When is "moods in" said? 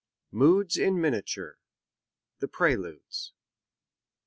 0.31-0.99